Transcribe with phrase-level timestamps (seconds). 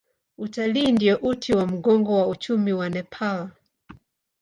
[0.37, 3.49] Utalii ndio uti wa mgongo wa uchumi wa Nepal.